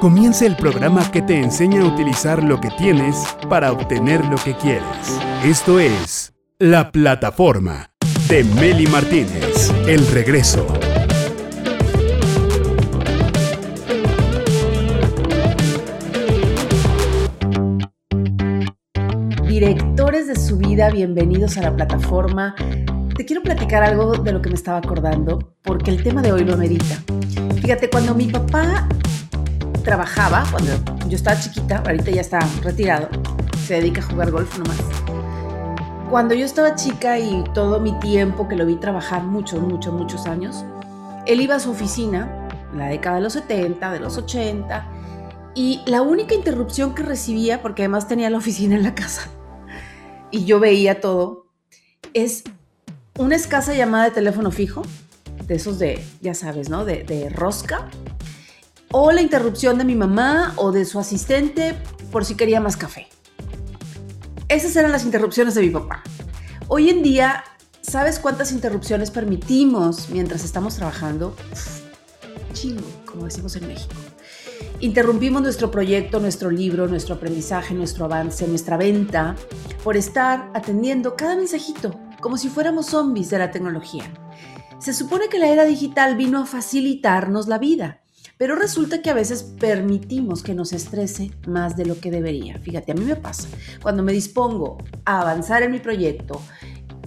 [0.00, 3.16] Comienza el programa que te enseña a utilizar lo que tienes
[3.48, 4.84] para obtener lo que quieres.
[5.44, 7.90] Esto es La Plataforma
[8.28, 9.72] de Meli Martínez.
[9.86, 10.66] El regreso.
[19.48, 22.54] Directores de su vida, bienvenidos a la plataforma.
[23.16, 26.44] Te quiero platicar algo de lo que me estaba acordando, porque el tema de hoy
[26.44, 27.02] lo medita.
[27.60, 28.86] Fíjate, cuando mi papá
[29.82, 30.72] trabajaba, cuando
[31.08, 33.08] yo estaba chiquita, ahorita ya está retirado,
[33.66, 34.78] se dedica a jugar golf nomás.
[36.10, 40.26] Cuando yo estaba chica y todo mi tiempo que lo vi trabajar muchos, muchos, muchos
[40.26, 40.64] años,
[41.26, 44.86] él iba a su oficina, en la década de los 70, de los 80,
[45.54, 49.28] y la única interrupción que recibía, porque además tenía la oficina en la casa,
[50.30, 51.46] y yo veía todo,
[52.14, 52.44] es
[53.18, 54.82] una escasa llamada de teléfono fijo,
[55.46, 56.84] de esos de, ya sabes, ¿no?
[56.84, 57.88] De, de rosca,
[58.92, 61.76] o la interrupción de mi mamá o de su asistente
[62.10, 63.08] por si quería más café.
[64.48, 66.02] Esas eran las interrupciones de mi papá.
[66.68, 67.44] Hoy en día,
[67.82, 71.36] ¿sabes cuántas interrupciones permitimos mientras estamos trabajando?
[72.54, 73.94] Chingo, como decimos en México.
[74.80, 79.36] Interrumpimos nuestro proyecto, nuestro libro, nuestro aprendizaje, nuestro avance, nuestra venta,
[79.84, 84.04] por estar atendiendo cada mensajito, como si fuéramos zombies de la tecnología.
[84.78, 88.00] Se supone que la era digital vino a facilitarnos la vida,
[88.38, 92.58] pero resulta que a veces permitimos que nos estrese más de lo que debería.
[92.58, 93.48] Fíjate, a mí me pasa.
[93.82, 96.40] Cuando me dispongo a avanzar en mi proyecto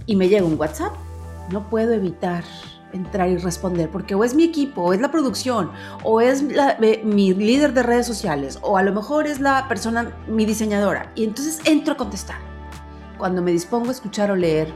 [0.06, 0.94] y me llega un WhatsApp,
[1.52, 2.44] no puedo evitar
[2.94, 5.72] entrar y responder, porque o es mi equipo, o es la producción,
[6.04, 10.46] o es mi líder de redes sociales, o a lo mejor es la persona, mi
[10.46, 12.36] diseñadora, y entonces entro a contestar.
[13.18, 14.74] Cuando me dispongo a escuchar o leer,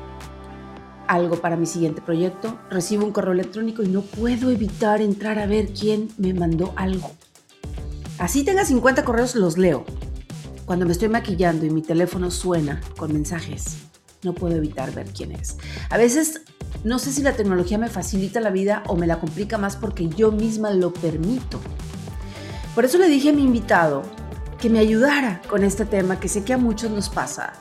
[1.08, 5.46] algo para mi siguiente proyecto, recibo un correo electrónico y no puedo evitar entrar a
[5.46, 7.12] ver quién me mandó algo.
[8.18, 9.86] Así tenga 50 correos, los leo.
[10.66, 13.78] Cuando me estoy maquillando y mi teléfono suena con mensajes,
[14.24, 15.58] no puedo evitar ver quién es.
[15.90, 16.42] A veces
[16.84, 20.08] no sé si la tecnología me facilita la vida o me la complica más porque
[20.08, 21.60] yo misma lo permito.
[22.74, 24.04] Por eso le dije a mi invitado
[24.60, 27.54] que me ayudara con este tema que sé que a muchos nos pasa.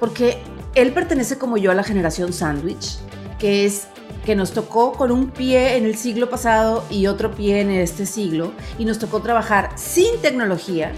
[0.00, 0.42] Porque
[0.74, 2.98] él pertenece como yo a la generación sandwich,
[3.38, 3.88] que es
[4.24, 8.06] que nos tocó con un pie en el siglo pasado y otro pie en este
[8.06, 10.92] siglo, y nos tocó trabajar sin tecnología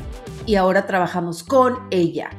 [0.47, 2.31] y ahora trabajamos con ella.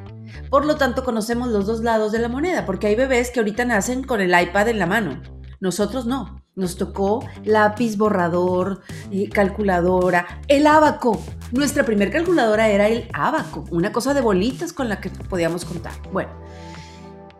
[0.49, 3.65] Por lo tanto, conocemos los dos lados de la moneda, porque hay bebés que ahorita
[3.65, 5.21] nacen con el iPad en la mano.
[5.59, 6.41] Nosotros no.
[6.55, 8.81] Nos tocó lápiz, borrador,
[9.11, 11.21] eh, calculadora, el abaco.
[11.51, 15.93] Nuestra primer calculadora era el abaco, una cosa de bolitas con la que podíamos contar.
[16.11, 16.31] Bueno,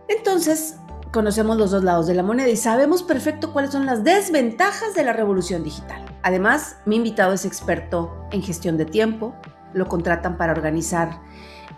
[0.08, 0.76] entonces,
[1.12, 5.04] conocemos los dos lados de la moneda y sabemos perfecto cuáles son las desventajas de
[5.04, 6.04] la revolución digital.
[6.24, 9.36] Además, mi invitado es experto en gestión de tiempo,
[9.74, 11.22] lo contratan para organizar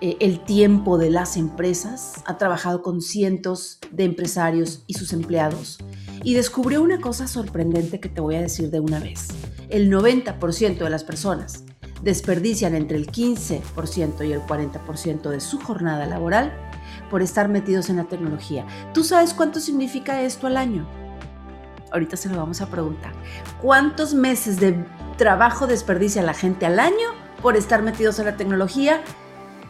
[0.02, 5.80] eh, el tiempo de las empresas, ha trabajado con cientos de empresarios y sus empleados
[6.24, 9.28] y descubrió una cosa sorprendente que te voy a decir de una vez.
[9.70, 11.64] El 90% de las personas
[12.02, 16.69] desperdician entre el 15% y el 40% de su jornada laboral
[17.10, 18.66] por estar metidos en la tecnología.
[18.94, 20.88] ¿Tú sabes cuánto significa esto al año?
[21.92, 23.14] Ahorita se lo vamos a preguntar.
[23.62, 24.86] ¿Cuántos meses de
[25.18, 27.10] trabajo desperdicia la gente al año
[27.42, 29.02] por estar metidos en la tecnología?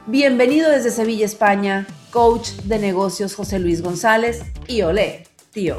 [0.06, 5.78] Bienvenido desde Sevilla, España, coach de negocios José Luis González y olé, tío.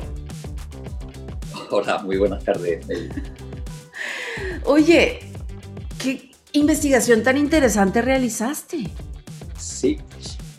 [1.71, 2.87] Hola, muy buenas tardes.
[4.65, 5.21] Oye,
[6.03, 8.91] ¿qué investigación tan interesante realizaste?
[9.57, 9.99] Sí,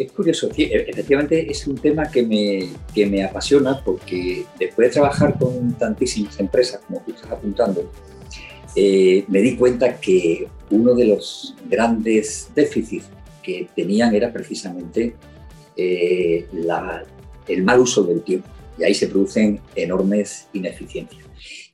[0.04, 4.94] es curioso, e, efectivamente es un tema que me, que me apasiona porque después de
[4.94, 7.90] trabajar con tantísimas empresas, como tú estás apuntando,
[8.76, 13.10] eh, me di cuenta que uno de los grandes déficits
[13.44, 15.16] que tenían era precisamente
[15.76, 16.48] eh,
[17.48, 18.48] el mal uso del tiempo.
[18.78, 21.26] Y ahí se producen enormes ineficiencias.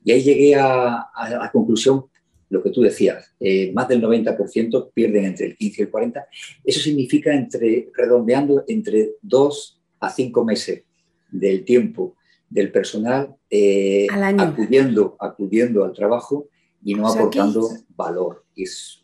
[0.03, 2.05] Y ahí llegué a, a la conclusión
[2.49, 6.27] lo que tú decías, eh, más del 90% pierden entre el 15 y el 40.
[6.63, 10.83] Eso significa, entre, redondeando, entre dos a cinco meses
[11.29, 12.15] del tiempo
[12.49, 14.07] del personal eh,
[14.37, 16.47] acudiendo, acudiendo al trabajo
[16.83, 18.45] y no aportando valor.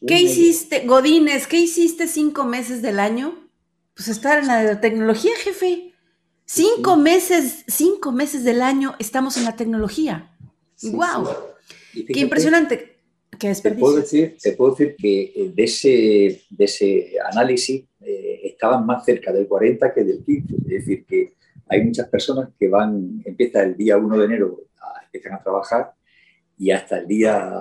[0.08, 1.48] ¿Qué hiciste, Godínez?
[1.48, 3.50] ¿Qué hiciste cinco meses del año?
[3.94, 5.94] Pues estar en la tecnología, jefe.
[6.46, 10.36] Cinco meses, cinco meses del año estamos en la tecnología.
[10.82, 11.28] ¡Wow!
[11.94, 12.93] Qué impresionante.
[13.44, 18.86] Te puedo, decir, te puedo decir que eh, de ese, de ese análisis eh, estaban
[18.86, 20.56] más cerca del 40 que del 15.
[20.56, 21.34] Es decir, que
[21.68, 25.92] hay muchas personas que van, empieza el día 1 de enero, a, empiezan a trabajar
[26.58, 27.52] y hasta el día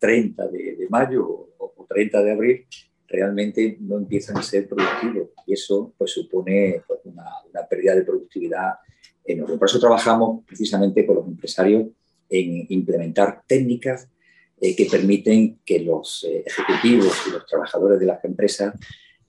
[0.00, 1.26] 30 de, mayo
[1.58, 2.66] o, o 30 de abril,
[3.06, 8.04] realmente no empiezan a ser productivos y eso pues supone pues, una, una, pérdida de
[8.04, 8.76] productividad
[9.22, 9.58] enorme.
[9.58, 11.88] Por eso trabajamos precisamente con los empresarios
[12.30, 14.08] en implementar técnicas
[14.58, 18.74] eh, que permiten que los eh, ejecutivos y los trabajadores de las empresas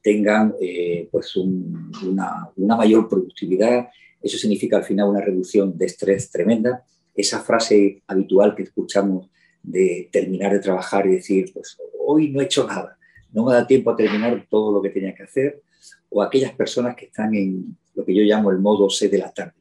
[0.02, 3.90] tengan eh, pues una, mayor productividad.
[4.22, 6.86] Eso significa al final una reducción de estrés tremenda.
[7.14, 9.30] Esa frase habitual que escuchamos
[9.62, 12.98] de terminar de trabajar y decir, pues hoy no he hecho nada,
[13.34, 15.62] no me da tiempo a terminar todo lo que tenía que hacer,
[16.10, 19.34] o aquellas personas que están en lo que yo llamo el modo C de la
[19.34, 19.56] tarde.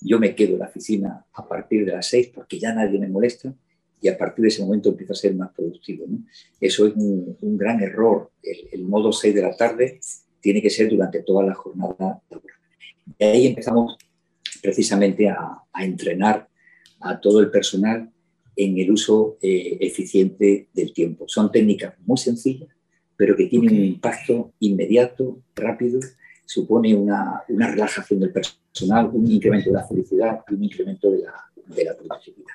[0.00, 3.06] Yo me quedo en la oficina a partir de las 6 porque ya nadie me
[3.06, 3.54] molesta
[4.00, 6.06] y a partir de ese momento empiezo a ser más productivo.
[6.60, 8.30] Eso es un, gran error.
[8.42, 10.00] El, modo 6 de la tarde
[10.40, 12.56] tiene que ser durante toda la jornada laboral.
[13.18, 13.96] Y ahí empezamos
[14.62, 16.48] precisamente a, entrenar
[17.00, 18.10] a todo el personal
[18.56, 21.26] en el uso eh, eficiente del tiempo.
[21.28, 22.70] Son técnicas muy sencillas,
[23.16, 26.00] pero que tienen un impacto inmediato, rápido,
[26.46, 31.18] supone una, una, relajación del personal, un incremento de la felicidad y un incremento de
[31.18, 31.34] la,
[31.66, 32.54] de la productividad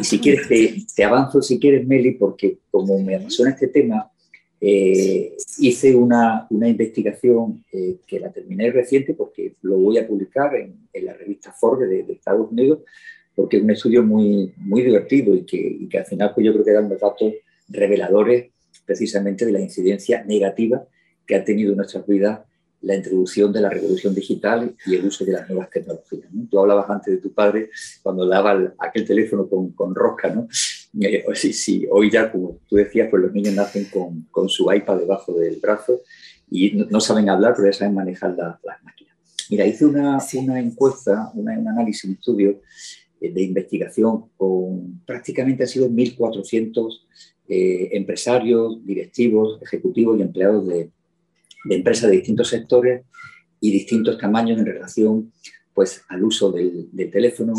[0.00, 0.48] y si quieres,
[0.94, 4.10] te, avanzo si quieres, Meli, porque como me apasiona este tema,
[4.60, 10.54] eh, hice una, una investigación eh, que la terminé reciente porque lo voy a publicar
[10.56, 12.80] en, en la revista Forbes de, Estados Unidos,
[13.34, 16.52] porque es un estudio muy, muy divertido y que, y que al final pues yo
[16.52, 17.34] creo que dan los datos
[17.68, 18.50] reveladores
[18.84, 20.86] precisamente de la incidencia negativa
[21.26, 22.40] que ha tenido en nuestras vidas
[22.82, 26.28] la introducción de la revolución digital y el uso de las nuevas tecnologías.
[26.50, 27.70] Tú hablabas antes de tu padre
[28.02, 30.48] cuando daba aquel teléfono con, con rosca, ¿no?
[31.00, 34.72] Eh, sí, sí, hoy ya, como tú decías, pues los niños nacen con, con su
[34.72, 36.02] iPad debajo del brazo
[36.50, 39.16] y no, saben hablar, pero ya saben manejar las máquinas.
[39.50, 42.60] Mira, hice una, una encuesta, un análisis, un estudio
[43.20, 47.00] eh, de investigación con prácticamente han sido 1.400
[47.48, 50.90] eh, empresarios, directivos, ejecutivos y empleados de,
[51.68, 53.04] de empresas de distintos sectores
[53.60, 55.32] y distintos tamaños en relación
[55.74, 57.54] pues, al uso del, teléfono,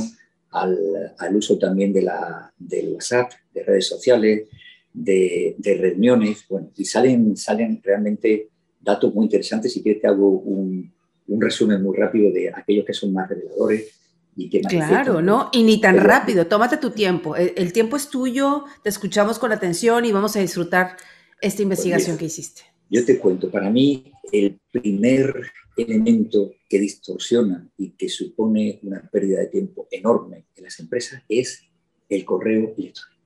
[0.51, 0.77] al,
[1.18, 4.48] al, uso también de la, del WhatsApp, de redes sociales,
[4.94, 6.45] de, de, reuniones.
[6.50, 8.50] Bueno, y salen, salen realmente
[8.80, 9.74] datos muy interesantes.
[9.74, 10.92] Si quieres, te hago un,
[11.27, 13.94] un resumen muy rápido de aquellos que son más reveladores.
[14.36, 15.50] Y que claro, ¿no?
[15.51, 17.36] Y ni tan rápido, tómate tu tiempo.
[17.36, 20.95] El, tiempo es tuyo, te escuchamos con atención y vamos a disfrutar
[21.42, 22.62] esta investigación que hiciste.
[22.89, 29.39] Yo te cuento, para mí el primer elemento que distorsiona y que supone una pérdida
[29.39, 31.63] de tiempo enorme en las empresas es
[32.09, 33.17] el correo electrónico.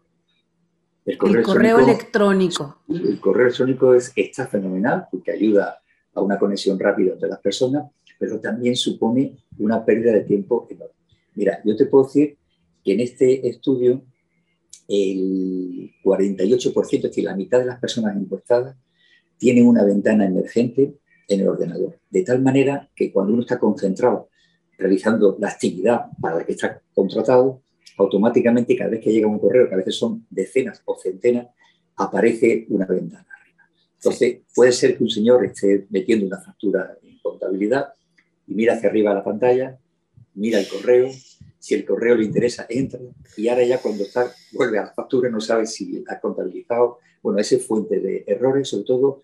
[1.06, 5.82] El correo, electrónico, El correo electrónico es, está fenomenal porque ayuda
[6.14, 10.94] a una conexión rápida entre las personas, pero también supone una pérdida de tiempo enorme.
[11.34, 12.38] Mira, yo te puedo decir
[12.84, 14.04] que en este estudio
[14.88, 18.76] el 48%, es decir, la mitad de las personas encuestadas,
[19.42, 24.30] tienen una ventana emergente en el ordenador, de tal manera que cuando uno está concentrado
[24.78, 27.64] realizando la actividad para la que está contratado,
[27.98, 31.48] automáticamente cada vez que llega un correo, que a veces son decenas o centenas,
[31.96, 33.64] aparece una ventana arriba.
[33.96, 37.94] Entonces, puede ser que un señor esté metiendo una factura en contabilidad
[38.46, 39.80] y mira hacia arriba la pantalla,
[40.36, 41.10] mira el correo,
[41.62, 43.00] si el correo le interesa, entra
[43.38, 46.98] y ahora ya cuando está, vuelve a la factura no sabe si ha contabilizado.
[47.22, 49.22] Bueno, esa es fuente de errores, sobre todo,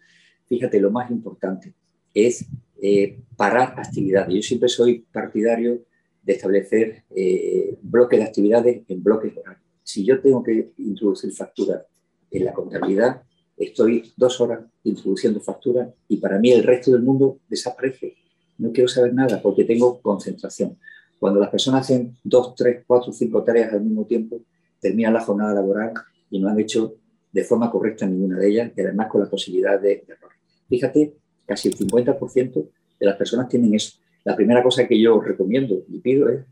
[0.47, 1.73] fíjate, lo más importante
[2.13, 2.45] es
[2.79, 4.35] eh, parar actividades.
[4.35, 5.81] Yo siempre soy partidario
[6.21, 9.63] de establecer eh, bloques de actividades en bloques horarios.
[9.81, 11.85] Si yo tengo que introducir facturas
[12.29, 13.23] en la contabilidad,
[13.57, 18.15] estoy dos horas introduciendo facturas y para mí el resto del mundo desaparece.
[18.59, 20.77] No quiero saber nada porque tengo concentración.
[21.19, 24.41] Cuando las personas hacen dos, tres, cuatro, cinco tareas al mismo tiempo,
[24.79, 25.93] terminan la jornada laboral
[26.29, 26.95] y no han hecho
[27.31, 30.31] de forma correcta ninguna de ellas y además con la posibilidad de, error.
[30.69, 31.13] Fíjate,
[31.45, 32.69] casi el 50%
[32.99, 33.97] de las personas tienen eso.
[34.23, 36.45] La primera cosa que yo recomiendo y pido es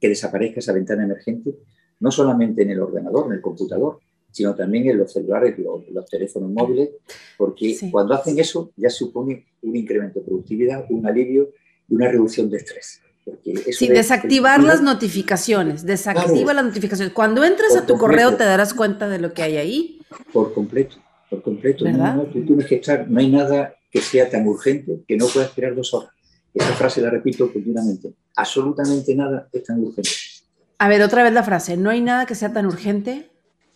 [0.00, 1.54] que desaparezca esa ventana emergente,
[2.00, 4.00] no solamente en el ordenador, en el computador,
[4.30, 6.90] sino también en los celulares, los, los teléfonos móviles,
[7.36, 11.50] porque cuando hacen eso ya supone un incremento de productividad, un alivio
[11.88, 13.00] y una reducción de estrés.
[13.72, 17.12] Sí, desactivar las notificaciones, desactiva las notificaciones.
[17.12, 20.00] Cuando entres a tu correo te darás cuenta de lo que hay ahí.
[20.32, 20.96] Por completo,
[21.28, 21.84] por completo.
[21.88, 25.74] No, tienes que estar, no hay nada que sea tan urgente que no pueda esperar
[25.74, 26.10] dos horas.
[26.52, 28.12] Esa frase la repito continuamente.
[28.36, 30.10] Absolutamente nada es tan urgente.
[30.78, 31.76] A ver, otra vez la frase.
[31.76, 33.29] No hay nada que sea tan urgente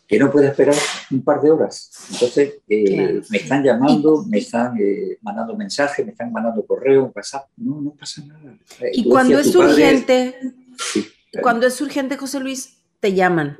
[0.06, 0.76] que no puede esperar
[1.10, 1.90] un par de horas.
[2.12, 7.48] Entonces, eh, me están llamando, me están eh, mandando mensajes, me están mandando correo, WhatsApp.
[7.56, 8.56] No, no pasa nada.
[8.80, 10.36] Eh, y cuando es urgente,
[11.42, 13.58] cuando es urgente, José Luis, te llaman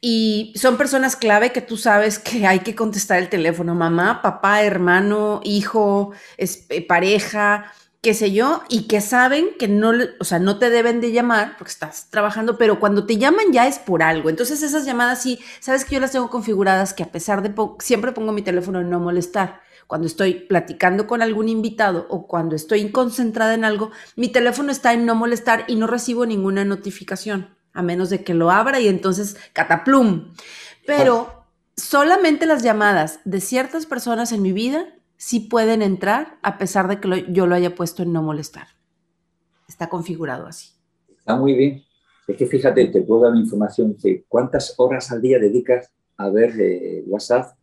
[0.00, 4.62] y son personas clave que tú sabes que hay que contestar el teléfono, mamá, papá,
[4.62, 7.70] hermano, hijo, eh, pareja,
[8.02, 11.56] qué sé yo, y que saben que no, o sea, no te deben de llamar
[11.58, 14.30] porque estás trabajando, pero cuando te llaman ya es por algo.
[14.30, 18.12] Entonces esas llamadas sí, sabes que yo las tengo configuradas que a pesar de, siempre
[18.12, 19.60] pongo mi teléfono en no molestar.
[19.86, 24.92] Cuando estoy platicando con algún invitado o cuando estoy concentrada en algo, mi teléfono está
[24.92, 28.88] en no molestar y no recibo ninguna notificación a menos de que lo abra y
[28.88, 30.32] entonces cataplum.
[30.86, 31.44] Pero
[31.76, 34.86] solamente las llamadas de ciertas personas en mi vida
[35.16, 38.68] sí pueden entrar a pesar de que yo lo haya puesto en no molestar.
[39.68, 40.70] Está configurado así.
[41.08, 41.82] Está muy bien.
[42.26, 46.60] Es que fíjate, te puedo dar información de cuántas horas al día dedicas a ver
[46.60, 47.56] eh, WhatsApp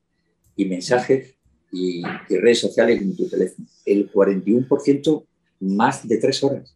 [0.55, 1.35] y mensajes
[1.71, 3.67] y, y, redes sociales en tu teléfono.
[3.85, 5.25] El 41%
[5.59, 6.75] más de tres horas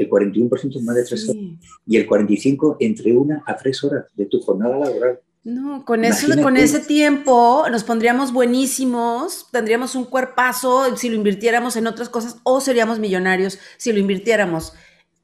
[0.00, 1.42] el 41% es más de tres horas
[1.86, 5.20] y el 45% entre una a tres horas de tu jornada laboral.
[5.42, 11.76] No, con eso, con ese tiempo nos pondríamos buenísimos, tendríamos un cuerpazo si lo invirtiéramos
[11.76, 14.74] en otras cosas o seríamos millonarios si lo invirtiéramos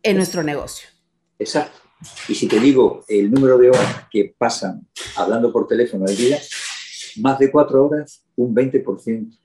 [0.03, 0.89] en nuestro negocio.
[1.39, 1.79] Exacto.
[2.29, 6.39] Y si te digo el número de horas que pasan hablando por teléfono al día,
[7.19, 9.39] más de cuatro horas, un 20%.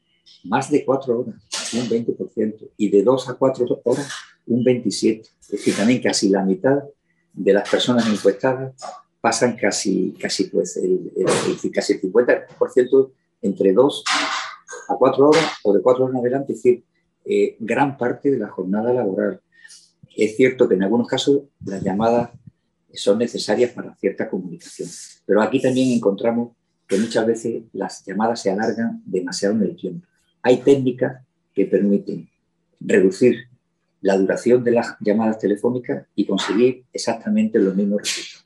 [0.44, 1.36] Más de cuatro horas,
[1.74, 2.70] un 20%.
[2.78, 4.10] Y de dos a cuatro horas,
[4.48, 5.22] un 27%.
[5.42, 6.80] Es decir, también casi la mitad
[7.34, 8.74] de las personas encuestadas
[9.22, 11.12] pasan casi, casi, pues, el,
[11.74, 13.12] casi el 50%
[13.44, 14.04] entre 2
[14.90, 16.84] a 4 horas o de 4 horas en adelante, es decir,
[17.24, 19.40] eh, gran parte de la jornada laboral.
[20.18, 22.32] Es cierto que en algunos casos las llamadas
[22.94, 24.90] son necesarias para cierta comunicación,
[25.26, 26.54] pero aquí también encontramos
[26.88, 30.06] que muchas veces las llamadas se alargan demasiado en el tiempo.
[30.42, 31.24] Hay técnicas
[31.54, 32.28] que permiten
[32.80, 33.48] reducir
[34.02, 38.41] la duración de las llamadas telefónicas y conseguir exactamente los mismos resultados.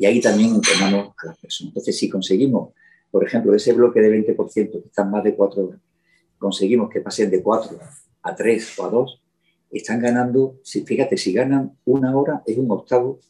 [0.00, 1.72] Y ahí también entrenamos a las personas.
[1.72, 2.72] Entonces, si conseguimos,
[3.10, 5.80] por ejemplo, ese bloque de 20% que están más de cuatro horas,
[6.38, 7.78] conseguimos que pasen de cuatro
[8.22, 9.20] a tres o a dos,
[9.70, 13.20] están ganando, si, fíjate, si ganan una hora es un octavo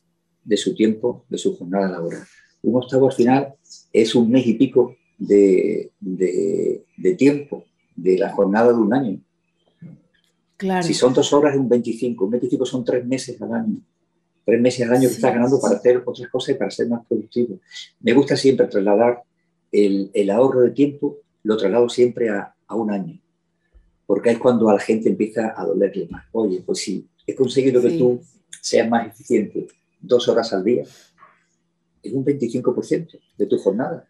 [0.44, 2.22] de su tiempo, de su jornada laboral.
[2.62, 3.54] Un octavo al final
[3.92, 7.64] es un mes y pico de, de tiempo
[7.96, 9.20] de la jornada de un año.
[10.82, 12.26] Si son dos horas, es un 25.
[12.26, 13.80] Un 25 son tres meses al año.
[14.50, 17.06] Tres meses al año que estás ganando para hacer otras cosas y para ser más
[17.06, 17.60] productivo.
[18.00, 19.22] Me gusta siempre trasladar
[19.70, 23.16] el, el ahorro de tiempo, lo traslado siempre a, a, un año.
[24.06, 26.24] Porque es cuando a la gente empieza a dolerle más.
[26.32, 28.20] Oye, pues si he conseguido que tú
[28.60, 29.68] seas más eficiente
[30.00, 30.82] dos horas al día,
[32.02, 34.08] es un 25% de tu jornada.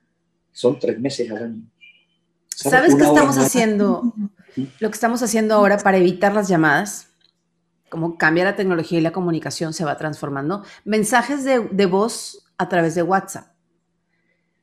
[0.53, 1.63] Son tres meses al año.
[2.49, 4.15] ¿Sabes, qué estamos haciendo?
[4.79, 7.10] Lo que estamos haciendo ahora para evitar las llamadas,
[7.91, 12.95] como cambia la tecnología y la comunicación se va transformando, mensajes de, voz a través
[12.95, 13.49] de WhatsApp.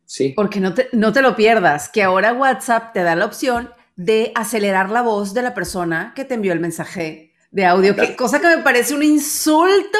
[0.05, 0.33] Sí.
[0.35, 4.31] Porque no te, no te lo pierdas, que ahora WhatsApp te da la opción de
[4.35, 8.39] acelerar la voz de la persona que te envió el mensaje de audio, que, cosa
[8.39, 9.99] que me parece un insulto,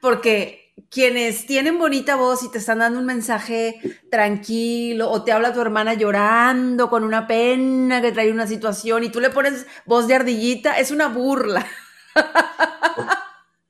[0.00, 5.52] porque quienes tienen bonita voz y te están dando un mensaje tranquilo o te habla
[5.52, 10.08] tu hermana llorando con una pena que trae una situación y tú le pones voz
[10.08, 11.66] de ardillita, es una burla.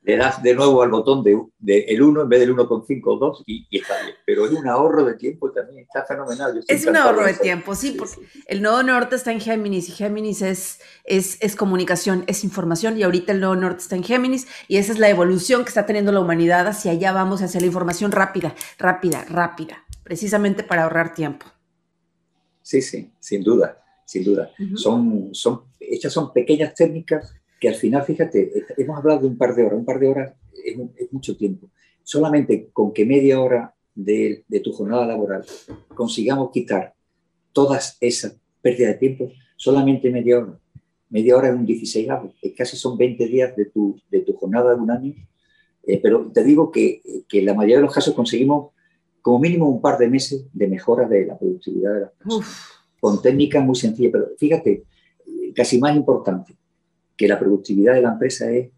[0.05, 1.35] le das de nuevo al botón de,
[1.67, 4.15] el 1 en vez del 1,5 o 2 y, está bien.
[4.27, 6.63] Pero es un ahorro de tiempo también, está fenomenal.
[6.69, 10.43] Es un ahorro de tiempo, sí, porque el nodo norte está en Géminis y Géminis
[10.43, 14.77] es, es, es, comunicación, es información y ahorita el nodo norte está en Géminis y
[14.77, 18.13] esa es la evolución que está teniendo la humanidad hacia allá vamos hacia la información
[18.13, 21.47] rápida, rápida, rápida, precisamente para ahorrar tiempo.
[22.61, 24.51] Sí, sí, sin duda, sin duda.
[24.75, 29.55] son, son, estas son pequeñas técnicas que al final, fíjate, hemos hablado de un par
[29.55, 30.77] de horas, un par de horas es,
[31.11, 31.71] mucho tiempo.
[32.03, 35.47] Solamente con que media hora de, tu jornada laboral
[35.95, 36.93] consigamos quitar
[37.55, 40.61] todas esas pérdidas de tiempo, solamente media hora.
[41.09, 44.75] Media hora es un 16 avos, casi son 20 días de tu, de tu jornada
[44.75, 45.15] de un año.
[45.85, 48.73] Eh, pero te digo que, que, en la mayoría de los casos conseguimos
[49.23, 52.47] como mínimo un par de meses de mejora de la productividad de las personas.
[53.01, 54.85] Con técnicas muy sencillas, pero fíjate,
[55.55, 56.59] casi más importante,
[57.17, 58.71] que la productividad de la empresa es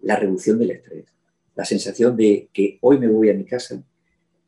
[0.00, 1.06] la reducción del estrés,
[1.54, 3.82] la sensación de que hoy me voy a mi casa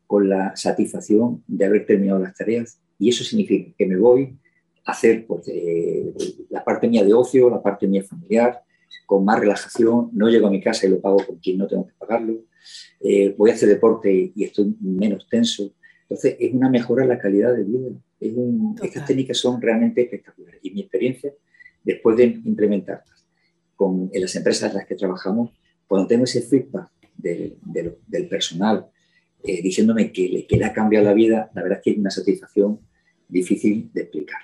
[0.07, 2.79] con la satisfacción de haber terminado las tareas.
[2.99, 4.39] Y eso significa que me voy
[4.85, 6.13] a hacer pues, eh,
[6.51, 8.61] la parte mía de ocio, la parte mía familiar,
[9.07, 11.87] con más relajación, no llego a mi casa y lo pago con quien no tengo
[11.87, 12.45] que pagarlo,
[13.01, 15.75] eh, voy a hacer deporte y estoy menos tenso.
[16.03, 17.91] Entonces, es una mejora en la calidad de vida.
[18.83, 20.61] estas técnicas son realmente espectaculares.
[20.63, 21.33] Y mi experiencia,
[21.83, 23.22] después de implementarlas,
[23.83, 25.51] con, en las empresas en las que trabajamos,
[25.89, 27.57] cuando tengo ese feedback del,
[28.07, 28.87] del, personal,
[29.43, 32.79] eh, diciéndome que, le ha cambiado la vida, la verdad es que es una satisfacción
[33.29, 34.39] difícil de explicar.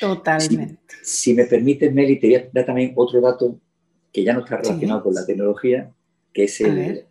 [0.00, 0.80] Totalmente.
[1.04, 3.60] Si, me permites, Meli, te voy a dar también otro dato
[4.12, 5.92] que ya no está relacionado con la tecnología,
[6.32, 7.06] que es el,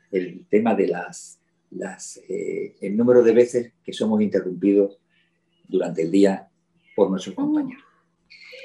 [0.50, 1.40] tema de las,
[1.72, 5.00] las eh, el número de veces que somos interrumpidos
[5.66, 6.50] durante el día
[6.94, 7.40] por nuestros uh.
[7.42, 7.86] compañeros.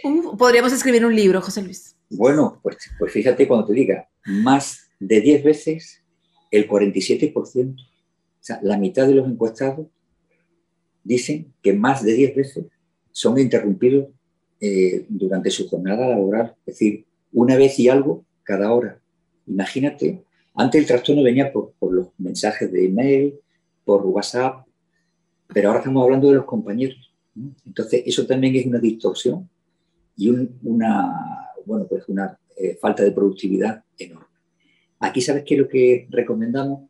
[0.02, 1.91] Uh, podríamos escribir un libro, José Luis.
[2.16, 6.02] Bueno, pues, pues fíjate cuando te diga, más de 10 veces,
[6.50, 7.86] el 47%, o
[8.40, 9.86] sea, la mitad de los encuestados
[11.04, 12.66] dicen que más de 10 veces
[13.12, 14.08] son interrumpidos
[14.60, 19.00] eh, durante su jornada laboral, es decir, una vez y algo cada hora.
[19.46, 20.22] Imagínate,
[20.54, 23.34] antes el trastorno venía por, los mensajes de email,
[23.84, 24.66] por WhatsApp,
[25.48, 27.12] pero ahora estamos hablando de los compañeros.
[27.66, 29.48] Entonces, eso también es una distorsión
[30.16, 30.28] y
[30.62, 34.26] una, bueno, pues una eh, falta de productividad enorme.
[35.00, 36.88] Aquí, ¿sabes qué es lo que recomendamos?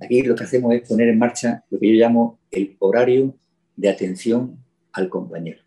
[0.00, 3.34] Aquí lo que hacemos es poner en marcha lo que yo llamo el horario
[3.76, 4.58] de atención
[4.92, 5.60] al compañero.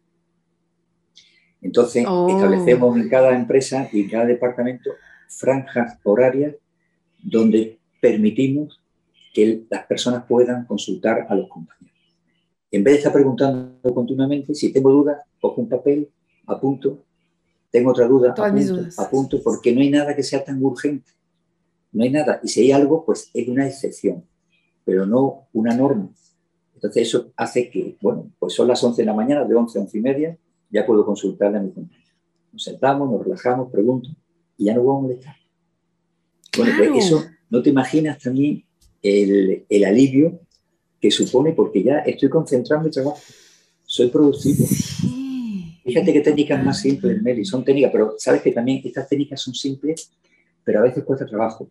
[1.62, 2.30] Entonces, oh.
[2.30, 4.92] establecemos en cada empresa y en cada departamento
[5.28, 6.56] franjas horarias
[7.24, 8.82] donde permitimos
[9.34, 11.98] que las personas puedan consultar a los compañeros.
[12.72, 16.10] En vez de estar preguntando continuamente, si tengo dudas, cojo un papel,
[16.46, 17.04] apunto,
[17.76, 21.12] tengo otra duda, apunto, apunto, porque no hay nada que sea tan urgente.
[21.92, 22.40] No hay nada.
[22.42, 24.24] Y si hay algo, pues es una excepción,
[24.86, 26.10] pero no una norma.
[26.74, 29.82] Entonces eso hace que, bueno, pues son las 11 de la mañana, de 11 a
[29.82, 30.38] 11 y media,
[30.70, 32.10] ya puedo consultarle a mi compañero.
[32.54, 34.08] Nos sentamos, nos relajamos, pregunto
[34.58, 35.36] y ya no voy a molestar.
[36.56, 38.64] Bueno, pues eso, no te imaginas también
[39.02, 40.40] el, el, alivio
[41.02, 43.20] que supone porque ya estoy concentrado en mi trabajo,
[43.86, 44.66] soy productivo.
[45.86, 49.54] Fíjate qué técnicas más simples, Meli, son técnicas, pero sabes que también estas técnicas son
[49.54, 50.12] simples,
[50.64, 51.70] pero a veces cuesta trabajo,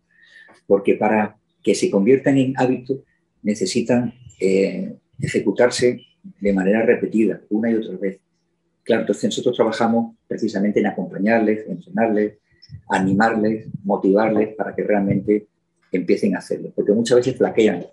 [0.68, 3.02] porque para que se conviertan en hábito
[3.42, 6.00] necesitan eh, ejecutarse
[6.40, 8.20] de manera repetida, una y otra vez.
[8.84, 12.38] Claro, entonces nosotros trabajamos precisamente en acompañarles, entrenarles,
[12.90, 15.48] animarles, motivarles para que realmente
[15.90, 17.84] empiecen a hacerlo, porque muchas veces flaquean,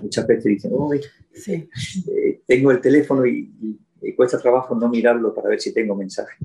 [0.00, 1.68] muchas veces dicen,
[2.08, 3.78] eh, tengo el teléfono y,
[4.16, 6.36] cuesta trabajo no mirarlo para ver si tengo mensaje.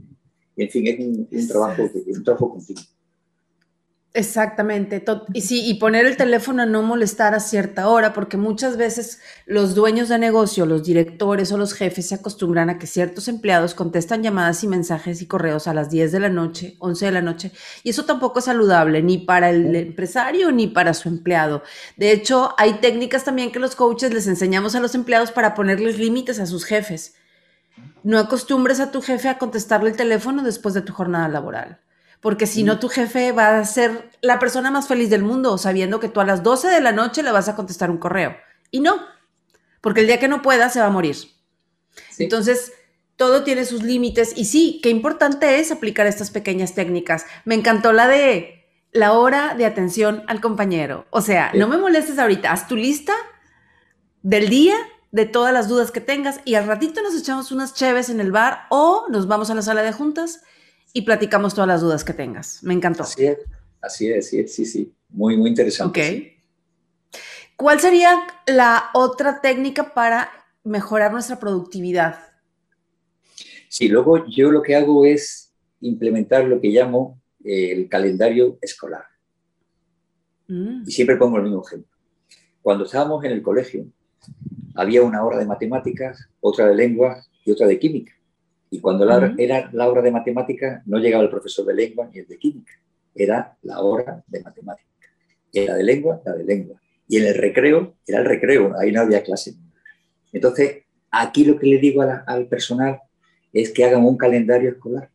[0.55, 2.83] Y en fin, es un, trabajo, un trabajo continuo.
[4.13, 5.01] Exactamente.
[5.33, 9.21] Y sí, y poner el teléfono a no molestar a cierta hora, porque muchas veces
[9.45, 13.73] los dueños de negocio, los directores o los jefes se acostumbran a que ciertos empleados
[13.73, 17.21] contestan llamadas y mensajes y correos a las 10 de la noche, 11 de la
[17.21, 17.51] noche,
[17.83, 21.63] y eso tampoco es saludable ni para el empresario ni para su empleado.
[21.95, 25.97] De hecho, hay técnicas también que los coaches les enseñamos a los empleados para ponerles
[25.97, 27.15] límites a sus jefes.
[28.03, 31.79] No acostumbres a tu jefe a contestarle el teléfono después de tu jornada laboral
[32.21, 35.99] porque si no tu jefe va a ser la persona más feliz del mundo sabiendo
[35.99, 38.37] que tú a las 12 de la noche le vas a contestar un correo.
[38.69, 39.01] Y no,
[39.81, 41.17] porque el día que no pueda se va a morir.
[42.19, 42.73] Entonces,
[43.15, 47.25] todo tiene sus límites y sí, qué importante es aplicar estas pequeñas técnicas.
[47.43, 51.07] Me encantó la de la hora de atención al compañero.
[51.09, 53.13] O sea, no me molestes ahorita, haz tu lista
[54.21, 54.75] del día
[55.11, 58.31] de todas las dudas que tengas y al ratito nos echamos unas cheves en el
[58.31, 60.41] bar o nos vamos a la sala de juntas
[60.93, 62.63] y platicamos todas las dudas que tengas.
[62.63, 63.03] Me encantó.
[63.03, 63.37] Así es,
[63.81, 64.93] así es, sí, sí, sí.
[65.09, 66.37] Muy, muy interesante.
[67.11, 67.19] Ok.
[67.57, 70.31] ¿Cuál sería la otra técnica para
[70.63, 72.19] mejorar nuestra productividad?
[73.69, 79.05] Sí, luego yo lo que hago es implementar lo que llamo el calendario escolar.
[80.47, 80.83] Mm.
[80.87, 81.91] Y siempre pongo el mismo ejemplo.
[82.61, 83.85] Cuando estábamos en el colegio,
[84.75, 88.13] había una hora de matemáticas, otra de lengua y otra de química.
[88.69, 89.03] Y cuando
[89.37, 92.71] era la hora de matemática, no llegaba el profesor de lengua ni el de química,
[93.13, 94.87] era la hora de matemática.
[95.51, 96.81] Era de lengua, la de lengua.
[97.07, 99.55] Y en el recreo, era el recreo, ahí no había clase.
[100.31, 103.01] Entonces, aquí lo que le digo al personal
[103.51, 105.09] es que hagan un calendario escolar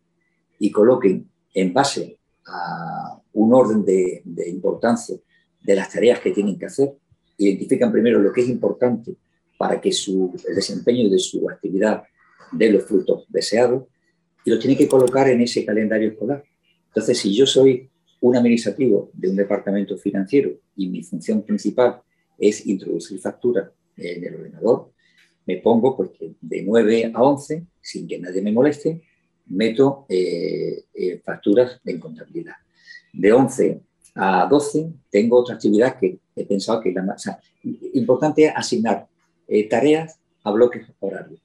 [0.58, 5.16] y coloquen en base a un orden de, de importancia
[5.62, 6.94] de las tareas que tienen que hacer,
[7.38, 9.16] identifican primero lo que es importante
[9.56, 12.04] para que su, el desempeño de su actividad
[12.52, 13.84] de los frutos deseados
[14.44, 16.44] y los tiene que colocar en ese calendario escolar.
[16.88, 17.90] Entonces, si yo soy
[18.20, 22.00] un administrativo de un departamento financiero y mi función principal
[22.38, 24.92] es introducir facturas en el ordenador,
[25.46, 29.02] me pongo pues, de 9 a 11, sin que nadie me moleste,
[29.48, 32.54] meto eh, eh, facturas en contabilidad.
[33.12, 33.80] De 11
[34.16, 37.28] a 12 tengo otra actividad que he pensado que es la más...
[37.94, 39.06] importante es asignar
[39.48, 41.40] eh, tareas a bloques horarios.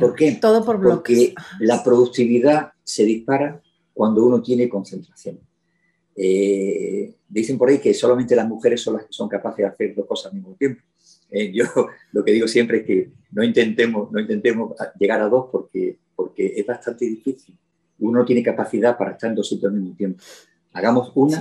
[0.00, 0.32] ¿Por qué?
[0.40, 0.94] Todo por bloques.
[0.96, 3.60] Porque la productividad se dispara
[3.92, 5.38] cuando uno tiene concentración.
[6.14, 9.94] Eh, dicen por ahí que solamente las mujeres son las que son capaces de hacer
[9.94, 10.82] dos cosas al mismo tiempo.
[11.30, 11.64] Eh, yo
[12.12, 16.54] lo que digo siempre es que no intentemos, no intentemos llegar a dos porque, porque
[16.56, 17.54] es bastante difícil.
[17.98, 20.22] Uno tiene capacidad para estar en dos sitios al mismo tiempo.
[20.72, 21.40] Hagamos una,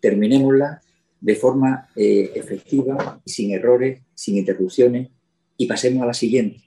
[0.00, 0.82] terminémosla
[1.24, 5.08] de forma eh, efectiva, sin errores, sin interrupciones,
[5.56, 6.60] y pasemos a la siguiente.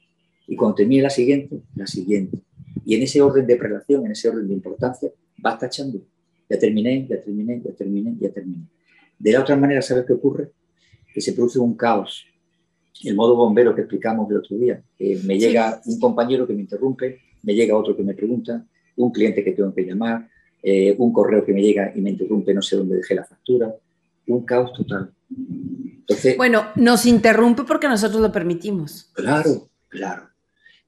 [0.47, 2.39] Y cuando termine la siguiente, la siguiente.
[2.83, 5.99] Y en ese orden de prelación, en ese orden de importancia, vas tachando.
[6.49, 8.63] Ya terminé, ya terminé, ya terminé, ya terminé.
[9.19, 10.49] De la otra manera, ¿sabes qué ocurre?
[11.13, 12.25] Que se produce un caos.
[13.03, 14.81] El modo bombero que explicamos el otro día.
[14.99, 18.65] me llega un compañero que me interrumpe, me llega otro que me pregunta,
[18.95, 20.27] un cliente que tengo que llamar,
[20.63, 23.71] eh, un correo que me llega y me interrumpe, no sé dónde dejé la factura.
[24.27, 25.11] Un caos total.
[25.29, 29.09] Entonces, bueno, nos interrumpe porque nosotros lo permitimos.
[29.13, 30.29] Claro, claro.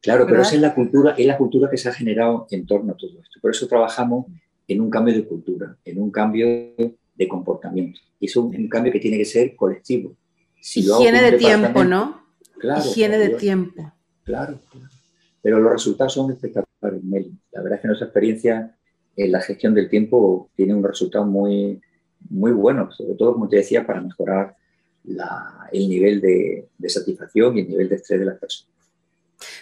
[0.01, 2.93] Claro, pero esa es la cultura, es la cultura que se ha generado en torno
[2.93, 3.39] a todo esto.
[3.41, 4.27] Por eso trabajamos
[4.67, 7.99] en un cambio de cultura, en un cambio de comportamiento.
[8.19, 10.15] Y es un, cambio que tiene que ser colectivo.
[10.61, 12.21] Si Higiene de tiempo, ¿no?
[12.59, 12.81] Claro.
[12.81, 13.93] Higiene de tiempo.
[14.23, 14.59] Claro,
[15.41, 17.37] Pero los resultados son espectaculares, Meli.
[17.51, 18.75] La verdad es que nuestra experiencia
[19.15, 21.81] en la gestión del tiempo tiene un resultado muy,
[22.29, 24.55] muy bueno, sobre todo, como te decía, para mejorar
[25.71, 28.79] el nivel de, de satisfacción y el nivel de estrés de las personas.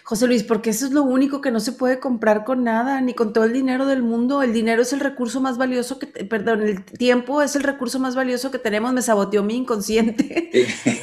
[0.03, 3.13] José Luis, porque eso es lo único que no se puede comprar con nada, ni
[3.13, 4.41] con todo el dinero del mundo.
[4.41, 8.15] El dinero es el recurso más valioso que, perdón, el tiempo es el recurso más
[8.15, 8.93] valioso que tenemos.
[8.93, 10.49] Me saboteó mi inconsciente.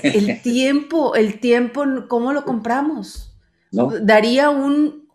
[0.02, 3.32] el tiempo, el tiempo, ¿cómo lo compramos?
[3.70, 5.08] Daría un,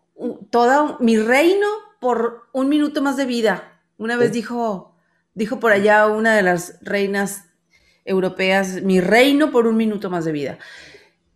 [0.50, 1.66] toda mi reino
[2.00, 3.80] por un minuto más de vida.
[3.98, 4.89] Una vez dijo,
[5.34, 7.44] dijo por allá una de las reinas
[8.04, 10.58] europeas, mi reino por un minuto más de vida.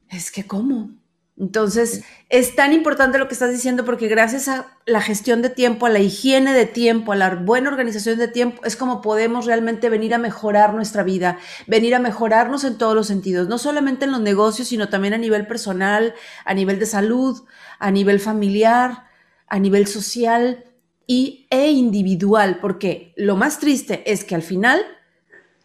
[0.08, 0.90] Es que, ¿cómo?
[1.36, 5.86] Entonces, es tan importante lo que estás diciendo porque gracias a la gestión de tiempo,
[5.86, 9.88] a la higiene de tiempo, a la buena organización de tiempo, es como podemos realmente
[9.88, 14.12] venir a mejorar nuestra vida, venir a mejorarnos en todos los sentidos, no solamente en
[14.12, 17.42] los negocios, sino también a nivel personal, a nivel de salud,
[17.80, 19.08] a nivel familiar,
[19.48, 20.64] a nivel social
[21.06, 24.80] y, e individual, porque lo más triste es que al final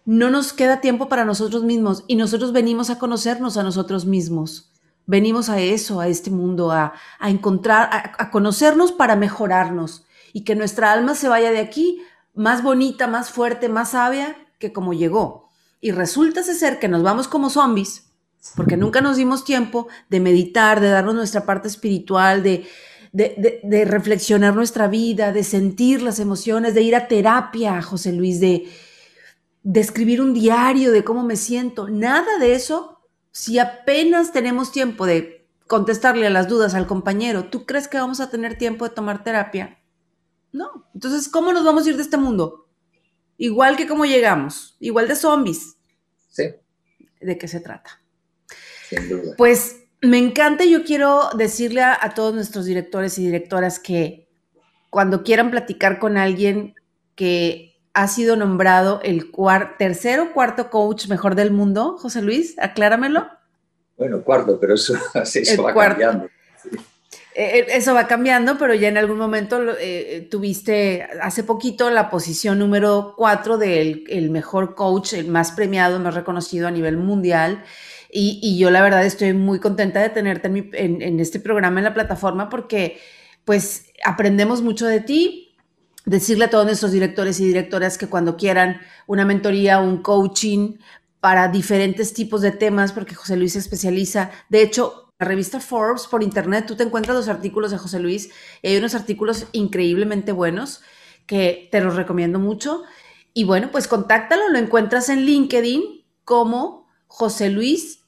[0.05, 4.73] no nos queda tiempo para nosotros mismos y nosotros venimos a conocernos a nosotros mismos.
[5.05, 10.91] Venimos a eso, a este mundo, a, encontrar, a, conocernos para mejorarnos y que nuestra
[10.91, 12.01] alma se vaya de aquí
[12.35, 15.49] más bonita, más fuerte, más sabia que como llegó.
[15.81, 18.11] Y resulta ser que nos vamos como zombies,
[18.55, 22.67] porque nunca nos dimos tiempo de meditar, de darnos nuestra parte espiritual, de,
[23.11, 28.67] de, reflexionar nuestra vida, de sentir las emociones, de ir a terapia, José Luis, de,
[29.63, 31.89] de escribir un diario de cómo me siento.
[31.89, 32.99] Nada de eso
[33.31, 38.19] si apenas tenemos tiempo de contestarle a las dudas al compañero, ¿tú crees que vamos
[38.19, 39.79] a tener tiempo de tomar terapia?
[40.51, 40.89] No.
[40.93, 42.67] Entonces, ¿cómo nos vamos a ir de este mundo?
[43.37, 45.77] Igual que como llegamos, igual de zombies.
[46.29, 46.55] Sí.
[47.21, 48.01] ¿De qué se trata?
[48.89, 49.35] Sin duda.
[49.37, 54.29] Pues me encanta y yo quiero decirle a, a, todos nuestros directores y directoras que
[54.89, 56.75] cuando quieran platicar con alguien
[57.15, 59.31] que ha sido nombrado el
[59.77, 63.27] tercero o cuarto coach mejor del mundo, José Luis, acláramelo.
[63.97, 66.25] Bueno, cuarto, pero eso, va cambiando.
[67.35, 72.09] Eh, eh, eso va cambiando, pero ya en algún momento eh, tuviste hace poquito la
[72.09, 77.63] posición número cuatro del el mejor coach, el más premiado, más reconocido a nivel mundial.
[78.11, 82.49] Y, yo la verdad estoy muy contenta de tenerte en, este programa en la plataforma
[82.49, 82.99] porque
[83.45, 85.55] pues aprendemos mucho de ti,
[86.05, 90.77] decirle a todos nuestros directores y directoras que cuando quieran una mentoría, un coaching
[91.19, 94.31] para diferentes tipos de temas, porque José Luis se especializa.
[94.49, 98.29] De hecho, la revista Forbes por internet, tú te encuentras los artículos de José Luis
[98.63, 100.81] hay unos artículos increíblemente buenos
[101.25, 102.83] que te los recomiendo mucho.
[103.33, 107.98] Y bueno, pues contáctalo, lo encuentras en LinkedIn como José Luis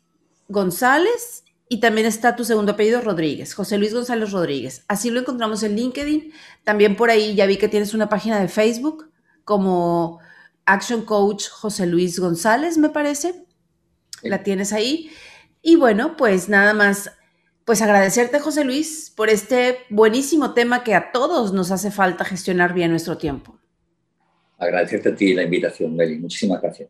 [0.52, 4.84] González y también está tu segundo apellido, Rodríguez, José Luis González Rodríguez.
[4.90, 6.34] Así lo encontramos en LinkedIn.
[6.66, 9.10] También por ahí ya vi que tienes una página de Facebook
[9.46, 10.20] como
[10.66, 13.46] Action Coach José Luis González, me parece.
[14.22, 15.10] La tienes ahí.
[15.62, 17.10] Y bueno, pues nada más,
[17.64, 22.74] pues agradecerte, José Luis, por este buenísimo tema que a todos nos hace falta gestionar
[22.74, 23.58] bien nuestro tiempo.
[24.58, 26.20] Agradecerte a ti la invitación, Meli.
[26.20, 26.90] Muchísimas gracias.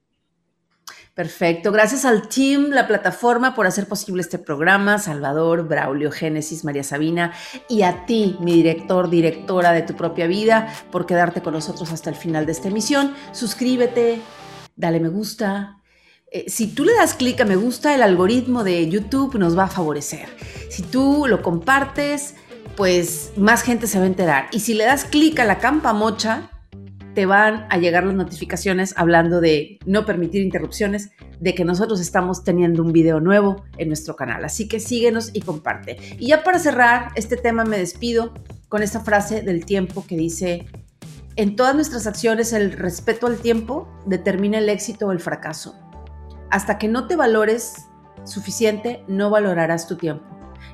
[1.13, 1.73] Perfecto.
[1.73, 4.97] Gracias al team, la plataforma, por hacer posible este programa.
[4.97, 7.33] Salvador, Braulio, Génesis, María Sabina.
[7.67, 12.09] Y a ti, mi director, directora de tu propia vida, por quedarte con nosotros hasta
[12.09, 13.13] el final de esta emisión.
[13.33, 14.21] Suscríbete,
[14.77, 15.81] dale me gusta.
[16.31, 19.65] Eh, si tú le das clic a me gusta, el algoritmo de YouTube nos va
[19.65, 20.29] a favorecer.
[20.69, 22.35] Si tú lo compartes,
[22.77, 24.47] pues más gente se va a enterar.
[24.53, 26.50] Y si le das clic a la campa mocha,
[27.13, 32.43] te van a llegar las notificaciones hablando de no permitir interrupciones, de que nosotros estamos
[32.43, 34.45] teniendo un video nuevo en nuestro canal.
[34.45, 35.97] Así que síguenos y comparte.
[36.19, 38.33] Y ya para cerrar este tema me despido
[38.69, 40.65] con esta frase del tiempo que dice,
[41.35, 45.75] en todas nuestras acciones el respeto al tiempo determina el éxito o el fracaso.
[46.49, 47.87] Hasta que no te valores
[48.23, 50.25] suficiente, no valorarás tu tiempo.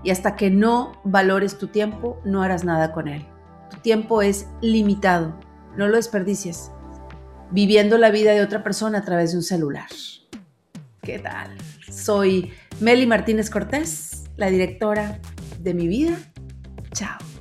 [0.04, 3.26] Y hasta que no valores tu tiempo, no harás nada con él.
[3.72, 5.38] Tu tiempo es limitado
[5.78, 6.72] no lo desperdicies
[7.52, 9.88] viviendo la vida de otra persona a través de un celular.
[11.02, 11.58] ¿Qué tal?
[11.90, 15.20] Soy Meli Martínez Cortés, la directora
[15.60, 16.18] de mi vida.
[16.94, 17.37] Chao.